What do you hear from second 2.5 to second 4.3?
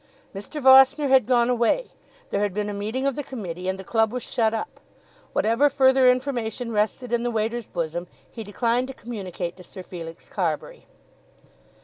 been a meeting of the Committee, and the club was